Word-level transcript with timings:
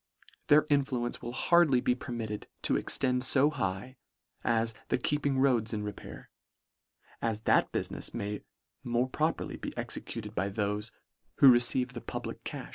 Their 0.47 0.65
influence 0.67 1.21
will 1.21 1.31
hardly 1.31 1.79
be 1.79 1.93
permitted 1.93 2.47
to 2.63 2.75
extend 2.75 3.23
fo 3.23 3.51
high 3.51 3.97
as 4.43 4.73
the 4.87 4.97
keep 4.97 5.27
ing 5.27 5.37
roads 5.37 5.75
in 5.75 5.83
repair, 5.83 6.31
as 7.21 7.41
that 7.41 7.71
bulinefs 7.71 8.11
may 8.11 8.41
more 8.83 9.07
properly 9.07 9.57
be 9.57 9.77
executed 9.77 10.33
by 10.33 10.49
thofe 10.49 10.89
who 11.35 11.51
receive 11.53 11.93
the 11.93 12.01
public 12.01 12.43
cam. 12.43 12.69